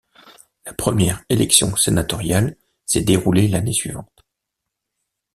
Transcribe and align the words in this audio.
La 0.65 0.73
première 0.73 1.23
élection 1.29 1.75
sénatoriale 1.75 2.57
s'est 2.87 3.03
déroulé 3.03 3.47
l'année 3.47 3.71
suivante. 3.71 4.25